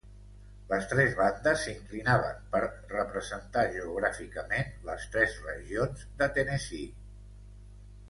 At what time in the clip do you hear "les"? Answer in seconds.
0.69-0.87, 4.91-5.09